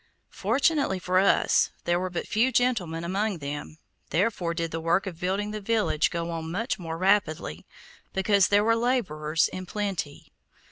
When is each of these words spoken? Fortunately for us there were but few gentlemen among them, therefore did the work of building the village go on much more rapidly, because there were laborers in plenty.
Fortunately 0.33 0.97
for 0.97 1.19
us 1.19 1.69
there 1.83 1.99
were 1.99 2.09
but 2.09 2.27
few 2.27 2.51
gentlemen 2.51 3.03
among 3.03 3.37
them, 3.37 3.77
therefore 4.09 4.55
did 4.55 4.71
the 4.71 4.79
work 4.79 5.05
of 5.05 5.19
building 5.19 5.51
the 5.51 5.61
village 5.61 6.09
go 6.09 6.31
on 6.31 6.49
much 6.49 6.79
more 6.79 6.97
rapidly, 6.97 7.67
because 8.11 8.47
there 8.47 8.63
were 8.63 8.75
laborers 8.75 9.47
in 9.49 9.67
plenty. 9.67 10.31